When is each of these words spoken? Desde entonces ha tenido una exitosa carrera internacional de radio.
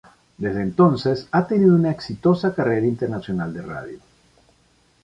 Desde 0.39 0.63
entonces 0.63 1.27
ha 1.31 1.45
tenido 1.45 1.75
una 1.75 1.91
exitosa 1.91 2.55
carrera 2.55 2.87
internacional 2.87 3.53
de 3.53 3.61
radio. 3.61 3.99